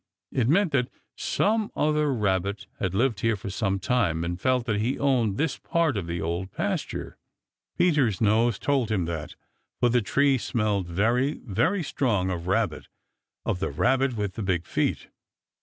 It 0.31 0.49
meant 0.49 0.71
that 0.71 0.89
some 1.15 1.69
other 1.75 2.11
Rabbit 2.11 2.65
had 2.79 2.95
lived 2.95 3.19
here 3.19 3.35
for 3.35 3.51
some 3.51 3.77
time 3.77 4.23
and 4.23 4.41
felt 4.41 4.65
that 4.65 4.81
he 4.81 4.97
owned 4.97 5.37
this 5.37 5.57
part 5.59 5.95
of 5.95 6.07
the 6.07 6.19
Old 6.19 6.51
Pasture. 6.51 7.19
Peter's 7.77 8.19
nose 8.19 8.57
told 8.57 8.89
him 8.89 9.05
that, 9.05 9.35
for 9.79 9.89
the 9.89 10.01
tree 10.01 10.39
smelled 10.39 10.87
very, 10.87 11.33
very 11.45 11.83
strong 11.83 12.31
of 12.31 12.47
Rabbit 12.47 12.87
of 13.45 13.59
the 13.59 13.69
Rabbit 13.69 14.15
with 14.15 14.33
the 14.33 14.41
big 14.41 14.65
feet. 14.65 15.09